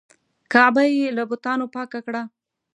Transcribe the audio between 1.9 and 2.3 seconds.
کړه.